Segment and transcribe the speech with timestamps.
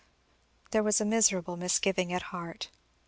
[0.71, 2.71] There was a miserable misgiving at heart.